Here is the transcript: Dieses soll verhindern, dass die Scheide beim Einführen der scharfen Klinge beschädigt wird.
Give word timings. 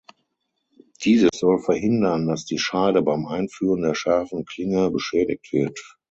Dieses 1.03 1.29
soll 1.35 1.59
verhindern, 1.59 2.25
dass 2.27 2.45
die 2.45 2.57
Scheide 2.57 3.03
beim 3.03 3.27
Einführen 3.27 3.83
der 3.83 3.93
scharfen 3.93 4.45
Klinge 4.45 4.89
beschädigt 4.89 5.53
wird. 5.53 5.79